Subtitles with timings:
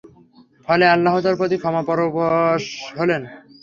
[0.67, 2.63] ফলে আল্লাহ তার প্রতি ক্ষমা পরবশ
[2.99, 3.21] হলেন।